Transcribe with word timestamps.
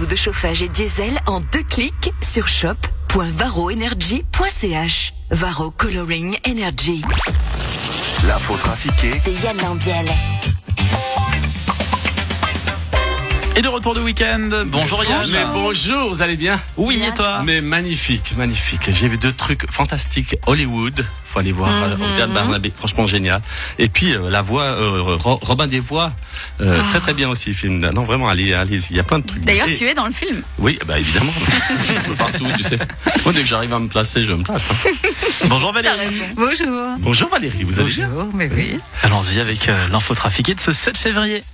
ou 0.00 0.06
de 0.06 0.16
chauffage 0.16 0.62
et 0.62 0.68
diesel 0.68 1.12
en 1.26 1.40
deux 1.40 1.62
clics 1.62 2.12
sur 2.22 2.48
shop.varoenergy.ch. 2.48 5.12
Varo 5.30 5.70
Coloring 5.70 6.34
Energy. 6.46 7.02
L'info 8.26 8.56
trafiquée 8.56 9.20
De 9.24 9.30
Yann 9.44 9.56
Lambiel. 9.58 10.06
Et 13.54 13.60
de 13.60 13.68
retour 13.68 13.94
de 13.94 14.00
week-end. 14.00 14.48
Bonjour 14.66 15.04
Yann. 15.04 15.28
Mais 15.30 15.44
bonjour, 15.52 16.08
vous 16.08 16.22
allez 16.22 16.36
bien? 16.36 16.58
Oui, 16.78 17.02
et 17.06 17.14
toi? 17.14 17.42
Mais 17.44 17.60
magnifique, 17.60 18.34
magnifique. 18.36 18.88
J'ai 18.90 19.08
vu 19.08 19.18
deux 19.18 19.32
trucs 19.32 19.70
fantastiques. 19.70 20.36
Hollywood, 20.46 21.04
faut 21.26 21.38
aller 21.38 21.52
voir 21.52 21.68
euh, 21.70 21.94
au 21.96 22.16
théâtre 22.16 22.32
Barnabé, 22.32 22.72
franchement 22.74 23.06
génial. 23.06 23.42
Et 23.78 23.88
puis 23.88 24.14
euh, 24.14 24.30
la 24.30 24.40
voix, 24.40 24.62
euh, 24.62 25.16
Ro- 25.20 25.38
Robin 25.42 25.66
des 25.66 25.80
Voix, 25.80 26.12
euh, 26.62 26.80
très 26.90 27.00
très 27.00 27.12
bien 27.12 27.28
aussi 27.28 27.50
le 27.50 27.54
film. 27.54 27.90
Non 27.90 28.04
vraiment, 28.04 28.26
allez, 28.28 28.54
allez, 28.54 28.80
il 28.88 28.96
y 28.96 29.00
a 29.00 29.02
plein 29.02 29.18
de 29.18 29.26
trucs. 29.26 29.44
D'ailleurs, 29.44 29.68
Et- 29.68 29.74
tu 29.74 29.84
es 29.84 29.92
dans 29.92 30.06
le 30.06 30.12
film. 30.12 30.42
Oui, 30.58 30.78
bah 30.86 30.98
évidemment. 30.98 31.32
partout, 32.18 32.46
tu 32.56 32.62
sais. 32.62 32.78
Moi, 33.24 33.34
dès 33.34 33.42
que 33.42 33.46
j'arrive 33.48 33.74
à 33.74 33.78
me 33.78 33.88
placer, 33.88 34.24
je 34.24 34.32
me 34.32 34.44
place. 34.44 34.66
hein. 34.70 34.90
Bonjour 35.48 35.72
Valérie. 35.74 36.22
Bonjour. 36.36 36.96
Bonjour 37.00 37.28
Valérie, 37.28 37.64
vous 37.64 37.78
allez 37.80 37.92
bien? 37.92 38.08
Bonjour, 38.08 38.30
mais 38.32 38.48
oui. 38.54 38.78
Allons-y 39.02 39.40
avec 39.40 39.68
euh, 39.68 39.78
l'info 39.92 40.14
trafiquée 40.14 40.54
de 40.54 40.60
ce 40.60 40.72
7 40.72 40.96
février. 40.96 41.44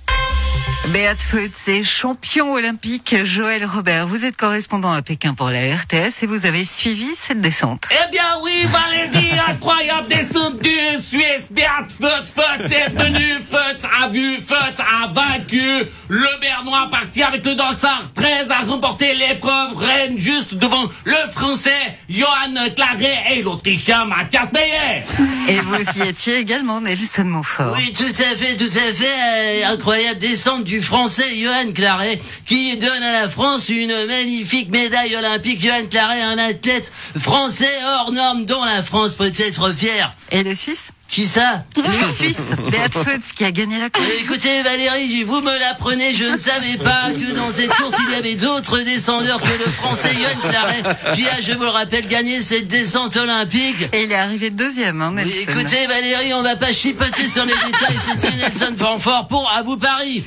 Beat 0.87 1.21
Futz 1.21 1.67
et 1.67 1.83
champion 1.83 2.53
olympique 2.53 3.15
Joël 3.23 3.63
Robert. 3.63 4.07
Vous 4.07 4.25
êtes 4.25 4.37
correspondant 4.37 4.91
à 4.91 5.03
Pékin 5.03 5.35
pour 5.35 5.49
la 5.49 5.75
RTS 5.75 6.23
et 6.23 6.25
vous 6.25 6.47
avez 6.47 6.65
suivi 6.65 7.15
cette 7.15 7.41
descente. 7.41 7.87
Eh 7.91 8.11
bien 8.11 8.39
oui, 8.41 8.65
Valérie, 8.65 9.39
incroyable 9.47 10.07
descente 10.07 10.57
du 10.59 10.69
Suisse, 10.99 11.51
Beat 11.51 11.91
Futz, 11.91 12.33
Futz 12.33 12.71
est 12.71 12.89
venu, 12.89 13.35
Futz 13.39 13.85
a 14.01 14.07
vu, 14.07 14.37
Futz 14.37 14.79
a 14.79 15.07
vaincu. 15.13 15.85
Le 16.07 16.39
Bernois 16.41 16.87
parti 16.89 17.21
avec 17.21 17.45
le 17.45 17.53
dossard 17.53 18.09
13 18.15 18.49
a 18.49 18.65
remporté 18.65 19.13
l'épreuve 19.13 19.75
reine 19.75 20.17
juste 20.17 20.55
devant 20.55 20.89
le 21.03 21.29
Français 21.29 21.97
Johan 22.09 22.55
Claret 22.75 23.35
et 23.35 23.43
l'Autrichien 23.43 24.05
Mathias 24.05 24.51
Meyer. 24.53 25.03
Et 25.49 25.59
vous 25.59 26.01
y 26.01 26.07
étiez 26.07 26.37
également, 26.37 26.81
Nelson 26.81 27.25
Montfort. 27.25 27.75
Oui, 27.77 27.93
tout 27.93 28.05
à 28.05 28.35
fait, 28.35 28.55
tout 28.55 28.75
à 28.75 28.93
fait. 28.93 29.63
Euh, 29.65 29.73
incroyable 29.73 30.19
descente 30.19 30.68
du 30.69 30.83
Français 30.83 31.35
Johan 31.35 31.71
Claret, 31.73 32.19
qui 32.45 32.77
donne 32.77 33.01
à 33.01 33.11
la 33.11 33.27
France 33.27 33.69
une 33.69 34.05
magnifique 34.05 34.69
médaille 34.69 35.15
olympique. 35.15 35.59
Johan 35.59 35.87
Claret, 35.89 36.21
un 36.21 36.37
athlète 36.37 36.91
français 37.17 37.73
hors 37.87 38.11
norme 38.11 38.45
dont 38.45 38.63
la 38.63 38.83
France 38.83 39.15
peut 39.15 39.33
être 39.35 39.73
fière. 39.73 40.13
Et 40.31 40.43
le 40.43 40.53
Suisse? 40.53 40.91
Qui 41.09 41.25
ça 41.25 41.63
Le 41.75 42.13
Suisse, 42.13 42.51
Beat 42.71 42.93
Futz 42.93 43.31
qui 43.35 43.43
a 43.43 43.51
gagné 43.51 43.79
la 43.79 43.89
course. 43.89 44.05
Euh, 44.07 44.21
Écoutez 44.23 44.61
Valérie, 44.61 45.23
vous 45.23 45.41
me 45.41 45.57
l'apprenez, 45.59 46.13
je 46.13 46.25
ne 46.25 46.37
savais 46.37 46.77
pas 46.77 47.09
que 47.11 47.33
dans 47.35 47.49
cette 47.49 47.69
course 47.69 47.95
il 48.07 48.13
y 48.13 48.15
avait 48.15 48.35
d'autres 48.35 48.79
descendeurs 48.81 49.41
que 49.41 49.47
le 49.47 49.71
français 49.71 50.11
Johan 50.13 50.49
Claret, 50.49 50.83
qui 51.15 51.27
a, 51.27 51.41
je 51.41 51.53
vous 51.53 51.63
le 51.63 51.69
rappelle, 51.69 52.07
gagné 52.07 52.43
cette 52.43 52.67
descente 52.67 53.17
olympique. 53.17 53.89
Et 53.91 54.03
il 54.03 54.11
est 54.11 54.15
arrivé 54.15 54.51
deuxième, 54.51 55.01
hein, 55.01 55.13
Nelson. 55.13 55.33
écoutez 55.47 55.87
Valérie, 55.87 56.31
on 56.35 56.43
va 56.43 56.55
pas 56.55 56.71
chipoter 56.73 57.27
sur 57.27 57.43
les 57.43 57.53
détails, 57.55 57.97
c'était 57.99 58.35
Nelson 58.35 58.75
Fanfort 58.77 59.27
pour 59.27 59.49
À 59.49 59.63
vous 59.63 59.77
Paris. 59.77 60.23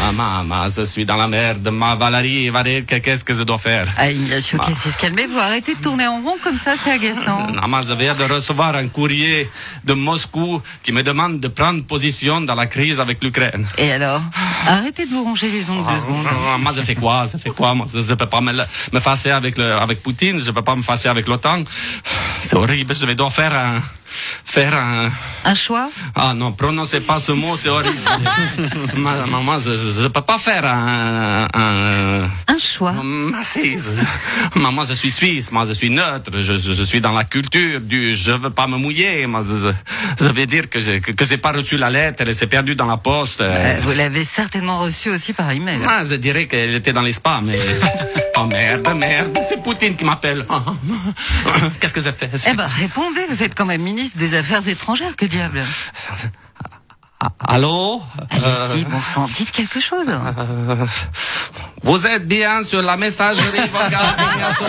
Maman, 0.00 0.44
maman, 0.44 0.68
je 0.70 0.84
suis 0.84 1.04
dans 1.04 1.16
la 1.16 1.26
merde. 1.28 1.68
Ma 1.70 1.94
Valérie, 1.94 2.48
Valérie, 2.50 2.84
qu'est-ce 2.86 3.24
que 3.24 3.34
je 3.34 3.42
dois 3.42 3.58
faire? 3.58 3.86
Ah, 3.96 4.10
Ignacio 4.10 4.58
Cassis, 4.58 4.96
calmez-vous, 4.96 5.38
arrêtez 5.38 5.74
de 5.74 5.80
tourner 5.80 6.06
en 6.06 6.20
rond 6.22 6.36
comme 6.42 6.56
ça, 6.56 6.74
c'est 6.82 6.92
agaçant. 6.92 7.48
Maman, 7.52 7.82
je 7.82 7.92
viens 7.94 8.14
de 8.14 8.24
recevoir 8.24 8.74
un 8.76 8.88
courrier 8.88 9.50
de 9.84 9.92
Moscou 9.94 10.62
qui 10.82 10.92
me 10.92 11.02
demande 11.02 11.40
de 11.40 11.48
prendre 11.48 11.82
position 11.84 12.40
dans 12.40 12.54
la 12.54 12.66
crise 12.66 13.00
avec 13.00 13.22
l'Ukraine. 13.22 13.66
Et 13.76 13.92
alors? 13.92 14.22
Arrêtez 14.66 15.04
de 15.04 15.10
vous 15.10 15.24
ronger 15.24 15.50
les 15.50 15.68
ongles 15.68 15.86
deux 15.92 16.00
secondes. 16.00 16.26
Ah, 16.28 16.56
Moi, 16.58 16.72
ça 16.72 16.82
fait 16.82 16.94
quoi? 16.94 17.26
Ça 17.26 17.38
fait 17.38 17.50
quoi? 17.50 17.74
Moi, 17.74 17.86
je 17.92 17.98
ne 17.98 18.14
peux 18.14 18.26
pas 18.26 18.40
me, 18.40 18.52
me 18.52 19.00
fasser 19.00 19.30
avec, 19.30 19.58
le, 19.58 19.72
avec 19.74 20.02
Poutine, 20.02 20.38
je 20.38 20.46
ne 20.46 20.50
peux 20.52 20.62
pas 20.62 20.76
me 20.76 20.82
fasser 20.82 21.08
avec 21.08 21.26
l'OTAN. 21.28 21.64
C'est 22.48 22.56
horrible, 22.56 22.94
je 22.94 23.04
vais 23.04 23.14
devoir 23.14 23.30
faire 23.30 23.54
un... 23.54 23.82
Faire 24.42 24.74
un... 24.74 25.10
Un 25.44 25.54
choix? 25.54 25.90
Ah 26.14 26.32
non, 26.34 26.52
prononcez 26.52 27.00
pas 27.00 27.20
ce 27.20 27.32
mot, 27.32 27.58
c'est 27.60 27.68
horrible. 27.68 27.98
Ma- 28.96 29.26
Maman, 29.26 29.58
je 29.58 30.02
ne 30.02 30.08
peux 30.08 30.22
pas 30.22 30.38
faire 30.38 30.64
un... 30.64 31.46
un 31.52 32.22
Un 32.54 32.58
choix 32.58 32.92
Ma- 32.92 33.42
Maman, 34.54 34.84
je 34.86 34.94
suis 34.94 35.10
suisse, 35.10 35.52
moi 35.52 35.66
je 35.68 35.74
suis 35.74 35.90
neutre, 35.90 36.30
je, 36.40 36.56
je, 36.56 36.72
je 36.72 36.82
suis 36.84 37.02
dans 37.02 37.12
la 37.12 37.24
culture 37.24 37.82
du 37.82 38.16
je 38.16 38.32
veux 38.32 38.48
pas 38.48 38.66
me 38.66 38.78
mouiller. 38.78 39.26
Moi, 39.26 39.44
je, 39.46 39.70
je 40.24 40.28
vais 40.32 40.46
dire 40.46 40.70
que 40.70 40.80
j'ai 40.80 41.02
que, 41.02 41.12
que 41.12 41.26
j'ai 41.26 41.36
pas 41.36 41.52
reçu 41.52 41.76
la 41.76 41.90
lettre, 41.90 42.22
elle 42.26 42.34
s'est 42.34 42.46
perdue 42.46 42.74
dans 42.74 42.86
la 42.86 42.96
poste. 42.96 43.42
Euh, 43.42 43.78
Vous 43.82 43.92
l'avez 43.92 44.24
certainement 44.24 44.78
reçu 44.80 45.10
aussi 45.10 45.34
par 45.34 45.50
email. 45.50 45.80
Moi, 45.80 46.04
je 46.08 46.14
dirais 46.14 46.46
qu'elle 46.46 46.74
était 46.74 46.94
dans 46.94 47.02
les 47.02 47.12
mais... 47.42 47.58
Oh 48.40 48.46
merde, 48.46 48.88
merde, 48.94 49.38
c'est 49.48 49.62
Poutine 49.62 49.96
qui 49.96 50.04
m'appelle. 50.04 50.44
Oh, 50.48 50.54
Qu'est-ce 51.80 51.94
que 51.94 52.00
j'ai 52.00 52.12
fait? 52.12 52.30
Eh 52.48 52.54
ben, 52.54 52.66
répondez, 52.66 53.26
vous 53.28 53.42
êtes 53.42 53.54
quand 53.54 53.66
même 53.66 53.82
ministre 53.82 54.16
des 54.18 54.36
Affaires 54.36 54.66
étrangères, 54.68 55.16
que 55.16 55.26
diable 55.26 55.62
Ah, 57.20 57.30
Allô? 57.48 58.00
Allez-y, 58.30 58.84
bon 58.84 59.00
sang, 59.02 59.26
dites 59.36 59.50
quelque 59.50 59.80
chose. 59.80 60.06
Euh, 60.08 60.86
Vous 61.82 62.06
êtes 62.06 62.26
bien 62.28 62.62
sur 62.62 62.80
la 62.82 62.96
messagerie 62.96 63.68
vocale 63.72 64.14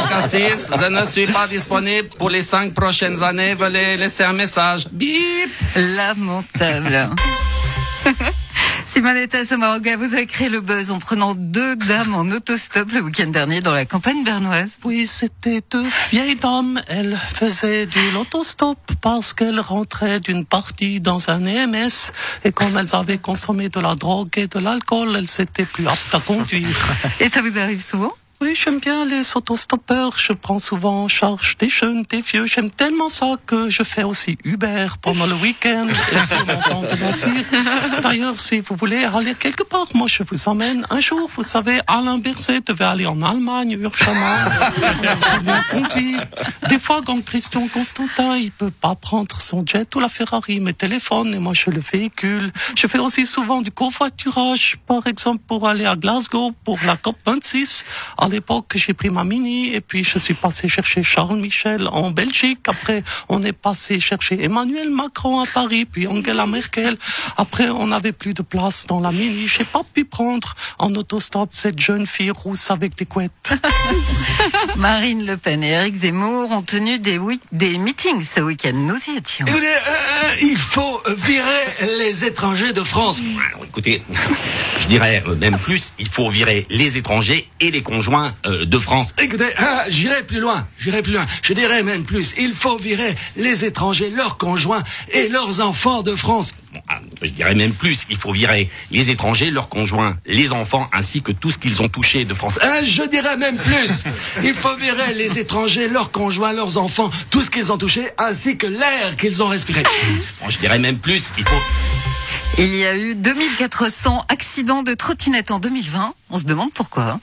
Cassis. 0.09 0.71
Je 0.79 0.85
ne 0.89 1.05
suis 1.05 1.27
pas 1.27 1.47
disponible 1.47 2.09
pour 2.17 2.29
les 2.31 2.41
cinq 2.41 2.73
prochaines 2.73 3.21
années. 3.21 3.53
Veuillez 3.53 3.97
laisser 3.97 4.23
un 4.23 4.33
message. 4.33 4.87
Bip 4.91 5.51
Lamentable. 5.75 7.09
Simonetta 8.99 9.45
Sommaruga, 9.45 9.95
vous 9.95 10.13
avez 10.13 10.25
créé 10.25 10.49
le 10.49 10.59
buzz 10.59 10.91
en 10.91 10.99
prenant 10.99 11.33
deux 11.33 11.77
dames 11.77 12.13
en 12.13 12.29
autostop 12.31 12.91
le 12.91 12.99
week-end 12.99 13.27
dernier 13.27 13.61
dans 13.61 13.71
la 13.71 13.85
campagne 13.85 14.25
bernoise. 14.25 14.71
Oui, 14.83 15.07
c'était 15.07 15.61
deux 15.71 15.85
vieilles 16.11 16.35
dames. 16.35 16.81
Elles 16.89 17.15
faisaient 17.15 17.85
du 17.85 18.11
l'autostop 18.11 18.77
parce 18.99 19.33
qu'elles 19.33 19.61
rentraient 19.61 20.19
d'une 20.19 20.43
partie 20.43 20.99
dans 20.99 21.29
un 21.29 21.45
EMS 21.45 22.11
et 22.43 22.51
comme 22.51 22.77
elles 22.77 22.93
avaient 22.93 23.19
consommé 23.19 23.69
de 23.69 23.79
la 23.79 23.95
drogue 23.95 24.37
et 24.37 24.47
de 24.47 24.59
l'alcool, 24.59 25.15
elles 25.17 25.29
s'étaient 25.29 25.63
plus 25.63 25.87
aptes 25.87 26.13
à 26.13 26.19
conduire. 26.19 26.67
Et 27.21 27.29
ça 27.29 27.41
vous 27.41 27.57
arrive 27.57 27.81
souvent? 27.81 28.11
Oui, 28.41 28.55
j'aime 28.55 28.79
bien 28.79 29.05
les 29.05 29.35
autostoppeurs. 29.35 30.17
Je 30.17 30.31
prends 30.31 30.59
souvent 30.59 31.03
en 31.03 31.07
charge 31.09 31.57
des 31.57 31.67
jeunes, 31.67 32.03
des 32.03 32.21
vieux. 32.21 32.45
J'aime 32.45 32.69
tellement 32.69 33.09
ça 33.09 33.35
que 33.45 33.69
je 33.69 33.83
fais 33.83 34.03
aussi 34.03 34.37
Uber 34.45 34.87
pendant 35.01 35.25
le 35.25 35.35
week-end. 35.35 35.87
D'ailleurs, 38.01 38.39
si 38.39 38.61
vous 38.61 38.77
voulez 38.77 39.03
aller 39.03 39.35
quelque 39.35 39.63
part, 39.63 39.87
moi 39.93 40.07
je 40.07 40.23
vous 40.23 40.47
emmène 40.47 40.87
un 40.89 41.01
jour. 41.01 41.29
Vous 41.35 41.43
savez, 41.43 41.81
Alain 41.85 42.17
Berset 42.17 42.61
devait 42.61 42.85
aller 42.85 43.05
en 43.05 43.21
Allemagne 43.21 43.77
conduire. 45.69 46.25
Des 46.69 46.79
fois, 46.79 47.01
quand 47.05 47.21
Christian 47.25 47.67
Constantin, 47.67 48.37
il 48.37 48.51
peut 48.51 48.71
pas 48.71 48.95
prendre 48.95 49.41
son 49.41 49.65
jet 49.65 49.93
ou 49.95 49.99
la 49.99 50.07
Ferrari, 50.07 50.61
me 50.61 50.71
téléphone 50.71 51.33
et 51.33 51.39
moi 51.39 51.53
je 51.53 51.71
le 51.71 51.81
véhicule. 51.81 52.53
Je 52.77 52.87
fais 52.87 52.99
aussi 52.99 53.25
souvent 53.25 53.59
du 53.59 53.71
covoiturage, 53.71 54.77
par 54.87 55.07
exemple 55.07 55.43
pour 55.45 55.67
aller 55.67 55.85
à 55.85 55.97
Glasgow 55.97 56.53
pour 56.63 56.79
la 56.85 56.95
COP 56.95 57.17
26. 57.25 57.83
À 58.17 58.28
l'époque, 58.29 58.71
j'ai 58.75 58.93
pris 58.93 59.09
ma 59.09 59.23
mini 59.23 59.73
et 59.73 59.81
puis 59.81 60.03
je 60.03 60.17
suis 60.19 60.33
passé 60.33 60.67
chercher 60.69 61.03
Charles 61.03 61.37
Michel 61.37 61.87
en 61.91 62.11
Belgique. 62.11 62.59
Après, 62.67 63.03
on 63.27 63.43
est 63.43 63.51
passé 63.53 63.99
chercher 63.99 64.41
Emmanuel 64.43 64.89
Macron 64.89 65.41
à 65.41 65.45
Paris, 65.45 65.85
puis 65.85 66.07
Angela 66.07 66.45
Merkel. 66.45 66.97
Après, 67.37 67.69
on 67.69 67.87
n'avait 67.87 68.11
plus 68.13 68.33
de 68.33 68.41
place 68.41 68.85
dans 68.87 68.99
la 68.99 69.11
mini. 69.11 69.47
J'ai 69.47 69.63
pas 69.65 69.81
pu 69.93 70.05
prendre 70.05 70.55
en 70.77 70.93
autostop 70.95 71.49
cette 71.53 71.79
jeune 71.79 72.05
fille 72.07 72.31
rousse 72.31 72.71
avec 72.71 72.95
des 72.95 73.05
couettes. 73.05 73.53
Marine 74.77 75.25
Le 75.25 75.37
Pen 75.37 75.63
et 75.63 75.69
Eric 75.71 75.95
Zemmour 75.95 76.51
ont 76.51 76.61
tenu 76.61 76.99
des, 76.99 77.17
week- 77.17 77.41
des 77.51 77.77
meetings 77.77 78.23
ce 78.23 78.39
week-end. 78.41 78.73
Nous 78.73 78.97
y 79.07 79.17
étions. 79.17 79.45
Écoutez, 79.45 79.65
euh, 79.65 80.35
il 80.41 80.57
faut 80.57 81.01
virer 81.17 81.97
les 81.97 82.25
étrangers 82.25 82.73
de 82.73 82.83
France. 82.83 83.21
Alors, 83.49 83.65
Écoutez, 83.65 84.01
dirais 84.89 85.23
euh, 85.27 85.35
même 85.35 85.57
plus, 85.57 85.93
il 85.99 86.07
faut 86.07 86.29
virer 86.29 86.65
les 86.69 86.97
étrangers 86.97 87.47
et 87.59 87.71
les 87.71 87.83
conjoints 87.83 88.33
euh, 88.45 88.65
de 88.65 88.79
France. 88.79 89.13
Écoutez, 89.21 89.45
ah, 89.57 89.85
j'irai 89.87 90.23
plus 90.23 90.39
loin, 90.39 90.67
j'irai 90.79 91.01
plus 91.01 91.13
loin. 91.13 91.25
Je 91.43 91.53
dirais 91.53 91.83
même 91.83 92.03
plus, 92.03 92.33
il 92.37 92.53
faut 92.53 92.77
virer 92.77 93.15
les 93.37 93.65
étrangers, 93.65 94.09
leurs 94.09 94.37
conjoints 94.37 94.83
et 95.13 95.29
leurs 95.29 95.61
enfants 95.61 96.01
de 96.01 96.15
France. 96.15 96.55
Bon, 96.73 96.81
ah, 96.89 96.99
je 97.21 97.29
dirais 97.29 97.53
même 97.53 97.71
plus, 97.71 98.07
il 98.09 98.17
faut 98.17 98.31
virer 98.31 98.69
les 98.91 99.11
étrangers, 99.11 99.51
leurs 99.51 99.69
conjoints, 99.69 100.17
les 100.25 100.51
enfants, 100.51 100.89
ainsi 100.91 101.21
que 101.21 101.31
tout 101.31 101.51
ce 101.51 101.59
qu'ils 101.59 101.81
ont 101.83 101.89
touché 101.89 102.25
de 102.25 102.33
France. 102.33 102.57
Ah, 102.61 102.83
je 102.83 103.03
dirais 103.03 103.37
même 103.37 103.57
plus, 103.57 104.03
il 104.43 104.53
faut 104.53 104.75
virer 104.75 105.13
les 105.13 105.37
étrangers, 105.37 105.87
leurs 105.87 106.11
conjoints, 106.11 106.53
leurs 106.53 106.77
enfants, 106.77 107.11
tout 107.29 107.41
ce 107.41 107.51
qu'ils 107.51 107.71
ont 107.71 107.77
touché, 107.77 108.09
ainsi 108.17 108.57
que 108.57 108.65
l'air 108.65 109.15
qu'ils 109.17 109.43
ont 109.43 109.47
respiré. 109.47 109.83
Bon, 110.41 110.49
je 110.49 110.57
dirais 110.57 110.79
même 110.79 110.97
plus, 110.97 111.31
il 111.37 111.47
faut... 111.47 111.88
Il 112.57 112.75
y 112.75 112.85
a 112.85 112.95
eu 112.97 113.15
2400 113.15 114.25
accidents 114.29 114.83
de 114.83 114.93
trottinette 114.93 115.51
en 115.51 115.59
2020. 115.59 116.13
On 116.29 116.39
se 116.39 116.45
demande 116.45 116.73
pourquoi. 116.73 117.19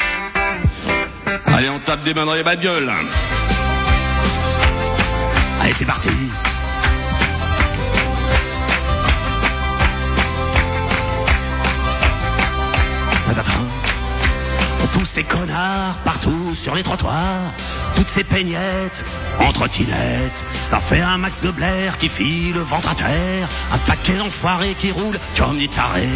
Allez, 1.46 1.68
on 1.68 1.78
tape 1.78 2.04
des 2.04 2.14
mains 2.14 2.26
dans 2.26 2.34
les 2.34 2.42
babioles. 2.42 2.92
Allez, 5.60 5.72
c'est 5.72 5.84
parti. 5.84 6.08
tous 14.98 15.04
ces 15.04 15.24
connards 15.24 15.96
partout 16.04 16.54
sur 16.54 16.74
les 16.74 16.82
trottoirs, 16.82 17.52
toutes 17.96 18.08
ces 18.08 18.24
peignettes 18.24 19.04
en 19.40 19.52
trottinette, 19.52 20.44
ça 20.64 20.78
fait 20.78 21.00
un 21.00 21.18
max 21.18 21.40
de 21.42 21.50
blaire 21.50 21.98
qui 21.98 22.08
file 22.08 22.54
le 22.54 22.60
ventre 22.60 22.90
à 22.90 22.94
terre, 22.94 23.48
un 23.72 23.78
paquet 23.78 24.14
d'enfoirés 24.14 24.74
qui 24.74 24.92
roulent 24.92 25.18
comme 25.36 25.58
des 25.58 25.68
tarés. 25.68 26.08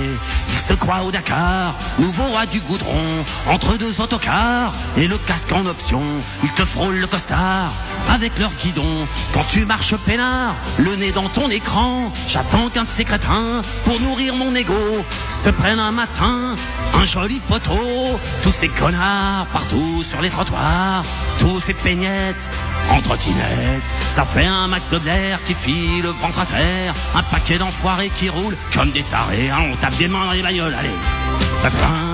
Ils 0.51 0.59
se 0.59 0.75
croient 0.75 1.03
au 1.03 1.11
Dakar, 1.11 1.75
nouveau 1.99 2.25
roi 2.25 2.47
du 2.47 2.61
goudron, 2.61 3.25
entre 3.49 3.77
deux 3.79 4.01
autocars 4.01 4.73
et 4.97 5.09
le 5.09 5.19
casque 5.19 5.53
en 5.53 5.67
option. 5.67 6.03
Ils 6.43 6.53
te 6.53 6.65
frôlent 6.65 7.01
le 7.01 7.07
costard 7.07 7.73
avec 8.15 8.39
leur 8.39 8.51
guidon. 8.63 9.07
Quand 9.33 9.45
tu 9.49 9.65
marches 9.65 9.97
peinard, 9.97 10.55
le 10.79 10.95
nez 10.97 11.13
dans 11.13 11.29
ton 11.29 11.49
écran, 11.51 12.13
j'attends 12.29 12.69
qu'un 12.69 12.85
de 12.85 12.91
ces 12.91 13.05
crétins, 13.05 13.63
pour 13.85 14.01
nourrir 14.01 14.35
mon 14.35 14.55
ego, 14.55 15.05
se 15.45 15.51
prenne 15.51 15.79
un 15.79 15.93
matin 15.93 16.57
un 16.95 17.05
joli 17.05 17.41
poteau. 17.41 18.19
Tous 18.43 18.53
ces 18.53 18.69
connards 18.69 19.47
partout 19.53 20.03
sur 20.03 20.21
les 20.21 20.31
trottoirs, 20.31 21.05
tous 21.39 21.61
ces 21.61 21.75
peignettes 21.75 22.49
en 22.91 23.01
trottinette. 23.01 23.83
Ça 24.13 24.25
fait 24.25 24.47
un 24.47 24.69
max 24.69 24.91
de 24.91 24.99
blaire 24.99 25.39
qui 25.47 25.55
file 25.55 26.03
le 26.03 26.11
ventre 26.11 26.41
à 26.41 26.47
terre, 26.47 26.95
un 27.15 27.23
paquet 27.23 27.59
d'enfoirés 27.59 28.11
qui 28.17 28.29
roulent 28.29 28.57
comme 28.75 28.91
des 28.91 29.03
tarés. 29.05 29.51
Hein, 29.51 29.71
on 29.73 29.77
tape 29.77 29.97
des 29.97 30.09
mains 30.09 30.27
dans 30.27 30.33
les 30.33 30.43
bagnoles, 30.43 30.75
allez. 30.75 30.91
Ta-ta-ta. 31.63 31.79
Ta-ta-ta. 31.79 32.10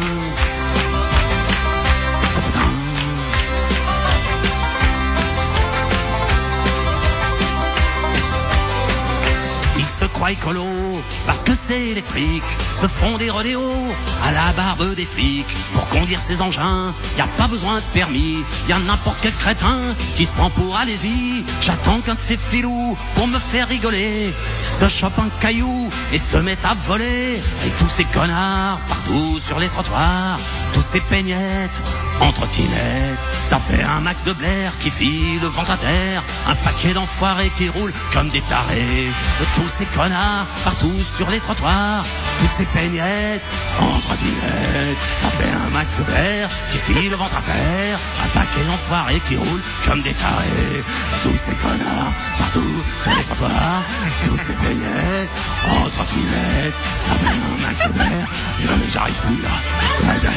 Se 10.06 10.12
croient 10.12 10.32
écolo 10.32 11.03
parce 11.26 11.43
que 11.43 11.53
c'est 11.55 11.88
électrique. 11.88 12.43
Se 12.81 12.87
font 12.87 13.17
des 13.19 13.31
rodéos 13.31 13.94
à 14.25 14.31
la 14.32 14.53
barbe 14.53 14.94
des 14.94 15.05
flics. 15.05 15.56
Pour 15.75 15.88
conduire 15.88 16.20
ces 16.20 16.41
engins, 16.41 16.94
y 17.17 17.20
a 17.20 17.26
pas 17.38 17.49
besoin 17.49 17.76
de 17.76 17.85
permis. 17.93 18.38
Y 18.69 18.73
a 18.73 18.79
n'importe 18.79 19.19
quel 19.23 19.32
crétin 19.32 19.94
qui 20.17 20.26
se 20.26 20.32
prend 20.32 20.50
pour 20.50 20.76
allez-y. 20.76 21.44
J'attends 21.61 22.00
qu'un 22.00 22.14
de 22.14 22.20
ces 22.20 22.37
filous 22.37 22.97
pour 23.14 23.26
me 23.26 23.38
faire 23.38 23.69
rigoler 23.69 24.32
se 24.79 24.88
chope 24.88 25.19
un 25.19 25.29
caillou 25.41 25.88
et 26.12 26.19
se 26.19 26.37
met 26.37 26.58
à 26.64 26.75
voler. 26.75 27.41
Et 27.67 27.70
tous 27.79 27.88
ces 27.88 28.05
connards 28.05 28.79
partout 28.88 29.38
sur 29.41 29.58
les 29.58 29.69
trottoirs, 29.69 30.38
tous 30.72 30.84
ces 30.92 31.00
peignettes 31.00 31.80
en 32.20 32.32
trottinette. 32.32 33.18
Ça 33.48 33.58
fait 33.58 33.82
un 33.82 34.00
max 34.00 34.24
de 34.24 34.32
blaire 34.32 34.72
qui 34.78 34.90
file 34.90 35.40
le 35.40 35.48
ventre 35.48 35.70
à 35.70 35.76
terre, 35.76 36.22
un 36.48 36.54
paquet 36.56 36.92
d'enfoirés 36.92 37.50
qui 37.56 37.68
roulent 37.68 37.92
comme 38.12 38.28
des 38.28 38.40
tarés. 38.42 39.10
Tous 39.54 39.68
ces 39.68 39.84
connards 39.86 40.46
partout 40.64 40.92
sur 41.16 41.28
les 41.30 41.40
trottoirs, 41.40 42.04
toutes 42.40 42.56
ces 42.56 42.64
peignettes 42.66 43.42
en 43.78 43.98
trottinette. 44.00 44.98
Ça 45.22 45.28
fait 45.28 45.50
un 45.50 45.70
max 45.70 45.96
de 45.96 46.02
blaire 46.04 46.48
qui 46.72 46.78
file 46.78 47.10
le 47.10 47.16
ventre 47.16 47.36
à 47.36 47.42
terre, 47.42 47.98
un 48.24 48.28
paquet 48.28 48.64
d'enfoirés 48.66 49.20
qui 49.28 49.36
roulent 49.36 49.62
comme 49.86 50.00
des 50.00 50.12
tarés. 50.14 50.82
Tous 51.22 51.36
ces 51.44 51.52
connards 51.62 52.12
partout 52.38 52.82
sur 53.02 53.14
les 53.14 53.22
trottoirs, 53.24 53.82
tous 54.24 54.36
ces 54.38 54.52
peignettes 54.54 55.30
en 55.68 55.88
trottinette. 55.90 56.74
Ça 57.06 57.14
fait 57.14 57.26
un 57.26 57.66
max 57.66 57.86
de 57.86 57.92
blaire. 57.92 58.28
Non 58.64 58.76
mais 58.80 58.88
j'arrive 58.88 59.14
plus 59.26 59.42
là. 59.42 60.14
C'est- 60.18 60.28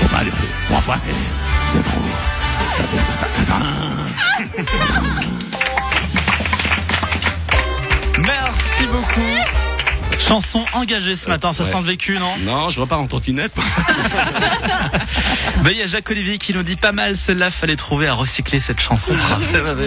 Faut 0.00 0.08
pas 0.08 0.18
aller 0.18 0.30
trois 0.68 0.80
fois 0.80 0.96
c'est 0.98 1.14
c'est 1.72 1.82
trop. 1.82 2.02
Merci 8.18 8.86
beaucoup. 8.86 9.63
Chanson 10.26 10.64
engagée 10.72 11.16
ce 11.16 11.28
matin, 11.28 11.52
ça 11.52 11.64
Ouais. 11.64 11.70
sent 11.70 11.78
le 11.80 11.86
vécu, 11.86 12.18
non? 12.18 12.36
Non, 12.40 12.70
je 12.70 12.80
repars 12.80 13.00
en 13.00 13.06
trottinette. 13.06 13.52
Ben, 15.62 15.70
Il 15.70 15.78
y 15.78 15.82
a 15.82 15.86
Jacques 15.86 16.10
Olivier 16.10 16.38
qui 16.38 16.52
nous 16.52 16.62
dit 16.62 16.76
pas 16.76 16.92
mal, 16.92 17.16
celle-là, 17.16 17.50
fallait 17.50 17.76
trouver 17.76 18.06
à 18.08 18.14
recycler 18.14 18.60
cette 18.60 18.80
chanson. 18.80 19.12
Bravo. 19.52 19.82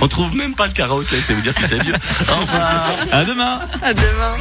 On 0.00 0.08
trouve 0.08 0.34
même 0.34 0.54
pas 0.54 0.66
le 0.66 0.72
karaoké, 0.72 1.20
c'est 1.20 1.34
vous 1.34 1.40
dire 1.42 1.52
si 1.52 1.64
c'est 1.66 1.78
vieux. 1.82 1.94
Au 2.28 2.40
revoir. 2.40 2.86
À 3.12 3.24
demain. 3.24 3.60
À 3.82 3.94
demain. 3.94 4.34